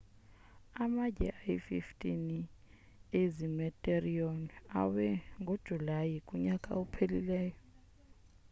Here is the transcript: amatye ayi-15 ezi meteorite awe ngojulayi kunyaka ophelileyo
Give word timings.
amatye 0.83 1.27
ayi-15 1.39 1.93
ezi 3.21 3.45
meteorite 3.57 4.55
awe 4.81 5.07
ngojulayi 5.41 6.17
kunyaka 6.27 6.69
ophelileyo 6.81 7.57